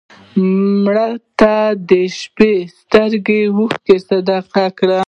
[0.83, 1.07] مړه
[1.39, 1.53] ته
[1.89, 4.99] د شپه سترګو اوښکې صدقه کړه